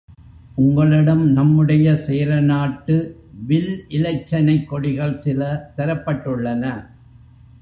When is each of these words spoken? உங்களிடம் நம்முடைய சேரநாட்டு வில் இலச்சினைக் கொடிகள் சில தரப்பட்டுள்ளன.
உங்களிடம் 0.55 1.21
நம்முடைய 1.31 1.95
சேரநாட்டு 1.97 2.95
வில் 3.47 3.85
இலச்சினைக் 3.89 4.67
கொடிகள் 4.67 5.15
சில 5.17 5.71
தரப்பட்டுள்ளன. 5.77 6.65